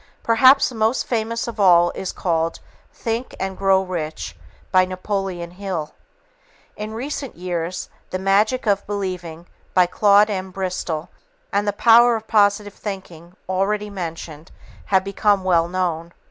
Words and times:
Perhaps 0.23 0.67
the 0.69 0.73
most 0.73 1.05
famous 1.05 1.47
of 1.47 1.59
all 1.59 1.91
is 1.91 2.11
called 2.11 2.59
Think 2.91 3.35
and 3.39 3.55
Grow 3.55 3.83
Rich 3.83 4.35
by 4.71 4.83
Napoleon 4.83 5.51
Hill. 5.51 5.93
In 6.75 6.95
recent 6.95 7.35
years, 7.35 7.87
The 8.09 8.17
Magic 8.17 8.65
of 8.65 8.87
Believing 8.87 9.45
by 9.75 9.85
Claude 9.85 10.31
M. 10.31 10.49
Bristol 10.49 11.11
and 11.53 11.67
The 11.67 11.73
Power 11.73 12.15
of 12.15 12.27
Positive 12.27 12.73
Thinking, 12.73 13.35
already 13.47 13.91
mentioned, 13.91 14.51
have 14.85 15.03
become 15.03 15.43
well 15.43 15.67
known. 15.67 16.13